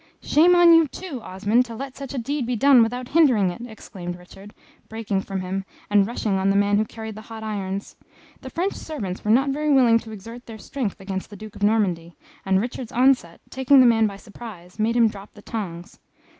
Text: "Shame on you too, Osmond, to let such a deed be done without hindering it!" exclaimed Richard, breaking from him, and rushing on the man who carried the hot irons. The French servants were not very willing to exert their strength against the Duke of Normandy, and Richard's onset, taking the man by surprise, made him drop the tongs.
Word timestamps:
"Shame 0.23 0.55
on 0.55 0.73
you 0.73 0.87
too, 0.87 1.21
Osmond, 1.21 1.63
to 1.65 1.75
let 1.75 1.95
such 1.95 2.15
a 2.15 2.17
deed 2.17 2.47
be 2.47 2.55
done 2.55 2.81
without 2.81 3.09
hindering 3.09 3.51
it!" 3.51 3.61
exclaimed 3.67 4.17
Richard, 4.17 4.51
breaking 4.89 5.21
from 5.21 5.41
him, 5.41 5.63
and 5.91 6.07
rushing 6.07 6.39
on 6.39 6.49
the 6.49 6.55
man 6.55 6.77
who 6.79 6.85
carried 6.85 7.13
the 7.13 7.21
hot 7.21 7.43
irons. 7.43 7.95
The 8.41 8.49
French 8.49 8.73
servants 8.73 9.23
were 9.23 9.29
not 9.29 9.51
very 9.51 9.69
willing 9.71 9.99
to 9.99 10.09
exert 10.11 10.47
their 10.47 10.57
strength 10.57 10.99
against 10.99 11.29
the 11.29 11.35
Duke 11.35 11.55
of 11.55 11.61
Normandy, 11.61 12.15
and 12.47 12.59
Richard's 12.59 12.91
onset, 12.91 13.41
taking 13.51 13.79
the 13.79 13.85
man 13.85 14.07
by 14.07 14.17
surprise, 14.17 14.79
made 14.79 14.95
him 14.95 15.07
drop 15.07 15.35
the 15.35 15.43
tongs. 15.43 15.99